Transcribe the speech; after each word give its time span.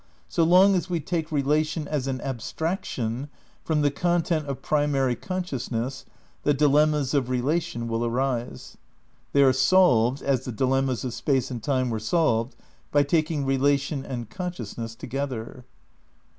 So 0.27 0.43
long 0.43 0.73
as 0.73 0.89
we 0.89 0.99
take 0.99 1.31
relation 1.31 1.87
as 1.87 2.07
an 2.07 2.21
abstraction 2.21 3.29
from 3.63 3.83
the 3.83 3.91
content 3.91 4.47
of 4.47 4.63
pri 4.63 4.87
mary 4.87 5.15
consciousness, 5.15 6.05
the 6.41 6.55
dilemmas 6.55 7.13
of 7.13 7.29
relation 7.29 7.87
will 7.87 8.03
arise. 8.03 8.77
They 9.31 9.43
are 9.43 9.53
solved, 9.53 10.23
as 10.23 10.43
the 10.43 10.51
dilemmas 10.51 11.05
of 11.05 11.13
Space 11.13 11.51
and 11.51 11.61
Time 11.61 11.91
were 11.91 11.99
solved, 11.99 12.55
by 12.91 13.03
taking 13.03 13.45
relation 13.45 14.03
and 14.03 14.27
consciousness 14.27 14.95
to 14.95 15.05
gether. 15.05 15.65